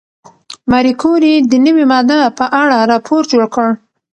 [0.71, 3.67] ماري کوري د نوې ماده په اړه راپور جوړ کړ.